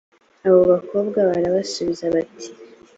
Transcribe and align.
abo 0.47 0.59
bakobwa 0.71 1.19
barabasubiza 1.29 2.05
bati 2.15 2.49